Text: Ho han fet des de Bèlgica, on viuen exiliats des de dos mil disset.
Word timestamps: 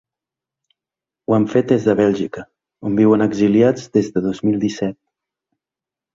Ho 1.27 1.35
han 1.37 1.45
fet 1.51 1.67
des 1.73 1.85
de 1.89 1.95
Bèlgica, 1.99 2.45
on 2.91 2.97
viuen 3.01 3.25
exiliats 3.27 3.87
des 3.99 4.11
de 4.17 4.27
dos 4.31 4.43
mil 4.49 4.61
disset. 4.67 4.99